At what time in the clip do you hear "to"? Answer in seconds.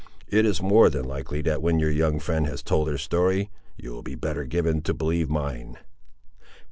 4.81-4.95